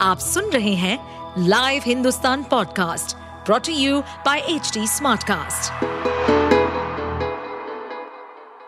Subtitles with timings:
[0.00, 3.16] आप सुन रहे हैं live Hindustan podcast
[3.46, 5.84] brought to you by H Smartcast.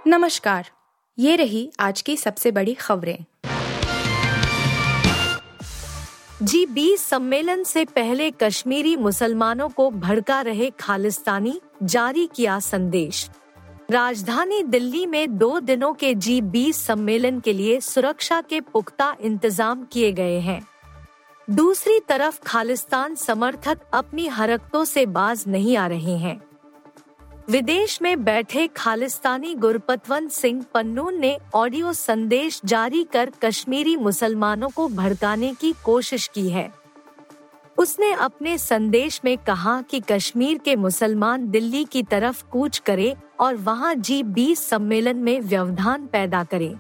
[0.07, 0.71] नमस्कार,
[1.19, 3.25] ये रही आज की सबसे बड़ी खबरें।
[6.43, 13.29] जी, बीस सम्मेलन से पहले कश्मीरी मुसलमानों को भड़का रहे खालिस्तानी, जारी किया संदेश।
[13.91, 19.85] राजधानी दिल्ली में दो दिनों के जी बीस सम्मेलन के लिए सुरक्षा के पुख्ता इंतज़ाम
[19.85, 20.61] किए गए हैं।
[21.51, 26.41] दूसरी तरफ़ खालिस्तान समर्थक अपनी हरकतों से बाज नहीं आ रहे हैं
[27.51, 34.89] विदेश में बैठे खालिस्तानी गुरपतवंत सिंह पन्नून ने ऑडियो संदेश जारी कर कश्मीरी मुसलमानों को
[34.89, 36.71] भड़काने की कोशिश की है
[37.79, 43.57] उसने अपने संदेश में कहा कि कश्मीर के मुसलमान दिल्ली की तरफ़ कूच करे और
[43.57, 46.75] वहाँ जी बीस सम्मेलन में व्यवधान पैदा करें।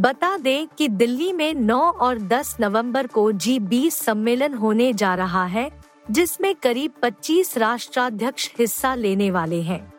[0.00, 5.14] बता दें कि दिल्ली में 9 और 10 नवंबर को जी बीस सम्मेलन होने जा
[5.14, 5.70] रहा है,
[6.10, 9.94] जिसमें करीब 25 राष्ट्राध्यक्ष हिस्सा लेने वाले हैं।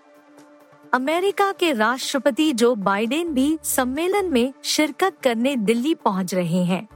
[0.94, 6.88] अमेरिका के राष्ट्रपति जो बाइडेन भी सम्मेलन में शिरकत करने दिल्ली पहुँच रहे हैं।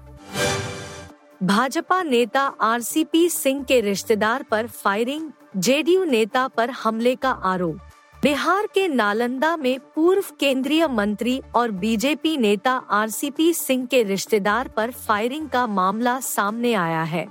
[1.44, 7.80] भाजपा नेता आरसीपी सिंह के रिश्तेदार पर फायरिंग, जेडीयू नेता पर हमले का आरोप।
[8.24, 14.92] बिहार के नालंदा में पूर्व केंद्रीय मंत्री और बीजेपी नेता आरसीपी सिंह के रिश्तेदार पर
[14.92, 17.26] फायरिंग का मामला सामने आया है,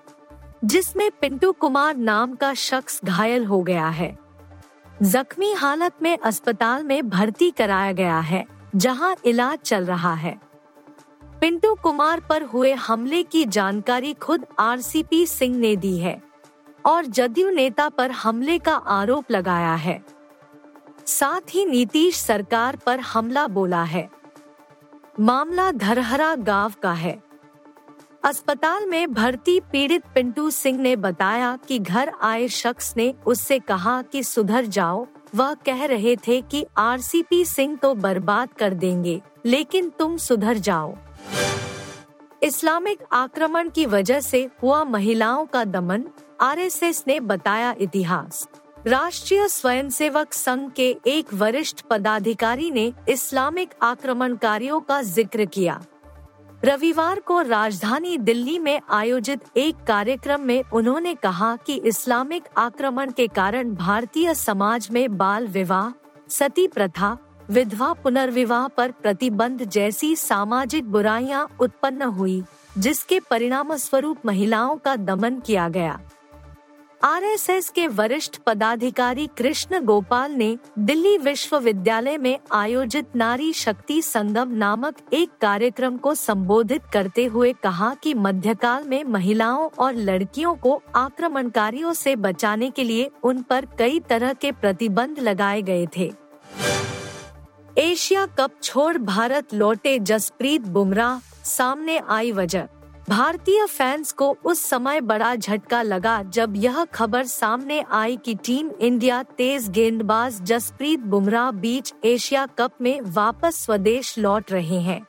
[0.64, 4.16] जिसमें पिंटू कुमार नाम का शख्स घायल हो गया है।
[5.02, 8.44] जख्मी हालत में अस्पताल में भर्ती कराया गया है,
[8.76, 10.38] जहाँ इलाज चल रहा है।
[11.40, 16.20] पिंटू कुमार पर हुए हमले की जानकारी खुद आरसीपी सिंह ने दी है
[16.84, 20.02] और जदयू नेता पर हमले का आरोप लगाया है।
[21.08, 24.08] साथ ही नीतीश सरकार पर हमला बोला है।
[25.20, 27.22] मामला धरहरा गाँव का है।
[28.24, 34.02] अस्पताल में भर्ती पीड़ित पिंटू सिंह ने बताया कि घर आए शख्स ने उससे कहा
[34.02, 39.90] कि सुधर जाओ, वह कह रहे थे कि आरसीपी सिंह तो बर्बाद कर देंगे, लेकिन
[39.90, 40.94] तुम सुधर जाओ।
[42.42, 46.04] इस्लामिक आक्रमण की वजह से हुआ महिलाओं का दमन,
[46.40, 48.48] आरएसएस ने बताया इतिहास।
[48.88, 55.80] राष्ट्रीय स्वयंसेवक संघ के एक वरिष्ठ पदाधिकारी ने इस्लामिक आक्रमणकारियों का ज़िक्र किया।
[56.64, 63.26] रविवार को राजधानी दिल्ली में आयोजित एक कार्यक्रम में उन्होंने कहा कि इस्लामिक आक्रमण के
[63.28, 65.92] कारण भारतीय समाज में बाल विवाह,
[66.30, 67.16] सती प्रथा,
[67.50, 72.42] विधवा पुनर्विवाह पर प्रतिबंध जैसी सामाजिक बुराइयाँ उत्पन्न हुई,
[72.78, 76.00] जिसके परिणाम स्वरूप महिलाओं का दमन किया गया।
[77.04, 84.96] आरएसएस के वरिष्ठ पदाधिकारी कृष्ण गोपाल ने दिल्ली विश्वविद्यालय में आयोजित नारी शक्ति संगम नामक
[85.12, 91.92] एक कार्यक्रम को संबोधित करते हुए कहा कि मध्यकाल में महिलाओं और लड़कियों को आक्रमणकारियों
[91.92, 96.12] से बचाने के लिए उन पर कई तरह के प्रतिबंध लगाए गए थे।
[97.78, 102.68] एशिया कप छोड़ भारत लौटे जसप्रीत बुमराह, सामने आई वजह।
[103.08, 108.70] भारतीय फैंस को उस समय बड़ा झटका लगा जब यह खबर सामने आई कि टीम
[108.70, 115.00] इंडिया तेज गेंदबाज जसप्रीत बुमराह बीच एशिया कप में वापस स्वदेश लौट रहे हैं।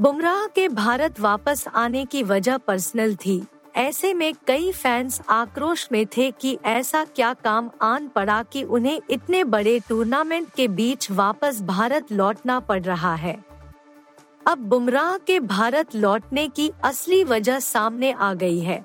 [0.00, 3.42] बुमराह के भारत वापस आने की वजह पर्सनल थी।
[3.76, 9.00] ऐसे में कई फैंस आक्रोश में थे कि ऐसा क्या काम आन पड़ा कि उन्हें
[9.10, 13.36] इतने बड़े टूर्नामेंट के बीच वापस भारत लौटना पड़ रहा है।
[14.48, 18.84] अब बुमराह के भारत लौटने की असली वजह सामने आ गई है।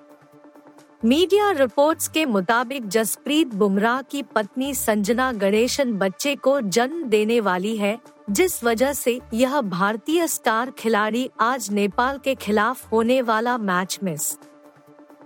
[1.05, 7.77] मीडिया रिपोर्ट्स के मुताबिक जसप्रीत बुमराह की पत्नी संजना गणेशन बच्चे को जन्म देने वाली
[7.77, 7.97] है,
[8.29, 14.37] जिस वजह से यह भारतीय स्टार खिलाड़ी आज नेपाल के खिलाफ होने वाला मैच मिस।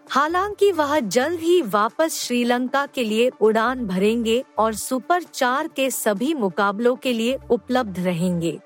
[0.10, 6.34] हालाँकि वह जल्द ही वापस श्रीलंका के लिए उड़ान भरेंगे और सुपर चार के सभी
[6.34, 8.60] मुकाबलों के लिए उपलब्ध रहेंगे।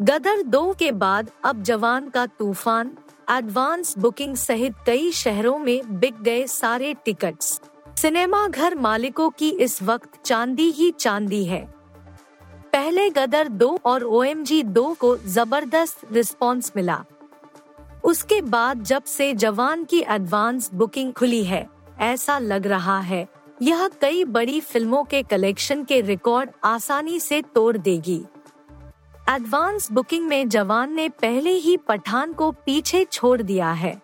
[0.00, 2.90] गदर दो के बाद अब जवान का तूफ़ान,
[3.30, 7.60] एडवांस बुकिंग सहित कई शहरों में बिक गए सारे टिकट्स।
[7.96, 11.62] सिनेमा घर मालिकों की इस वक्त चांदी ही चांदी है।
[12.72, 17.04] पहले गदर दो और ओ एम दो को ज़बरदस्त रिस्पांस मिला।
[18.04, 21.66] उसके बाद जब से जवान की एडवांस बुकिंग खुली है,
[22.00, 23.26] ऐसा लग रहा है,
[23.62, 28.22] यह कई बड़ी फ़िल्मों के कलेक्शन के रिकॉर्ड आसानी से तोड़ देगी।
[29.30, 34.02] एडवांस बुकिंग में जवान ने पहले ही पठान को पीछे छोड़ दिया है।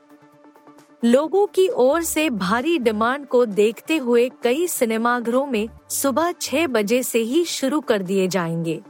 [1.04, 7.02] लोगों की ओर से भारी डिमांड को देखते हुए कई सिनेमाघरों में सुबह छह बजे
[7.02, 8.80] से ही शुरू कर दिए जाएँगे।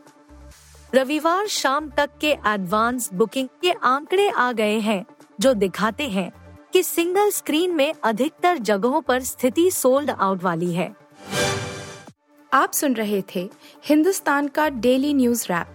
[0.94, 5.06] रविवार शाम तक के एडवांस बुकिंग के आंकड़े आ गए हैं,
[5.40, 6.32] जो दिखाते हैं
[6.72, 10.96] कि सिंगल स्क्रीन में अधिकतर जगहों पर स्थिति सोल्ड आउट वाली है।
[12.52, 13.50] आप सुन रहे थे
[13.84, 15.74] हिंदुस्तान का डेली न्यूज़ रैप